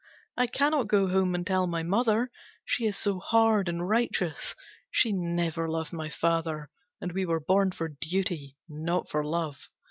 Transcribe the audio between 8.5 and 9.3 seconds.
not for